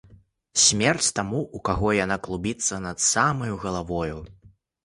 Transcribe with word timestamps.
Смерць 0.61 1.09
таму, 1.19 1.41
у 1.59 1.61
каго 1.69 1.93
яна 1.97 2.17
клубіцца 2.29 2.81
над 2.87 2.97
самаю 3.11 3.55
галавою. 3.67 4.17